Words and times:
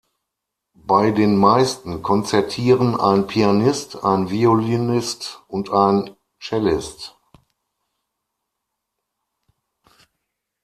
Bei 0.87 1.11
den 1.11 1.35
meisten 1.37 2.01
konzertieren 2.01 2.99
ein 2.99 3.27
Pianist, 3.27 4.03
ein 4.03 4.31
Violinist 4.31 5.43
und 5.47 5.69
ein 5.69 6.15
Cellist. 6.39 7.15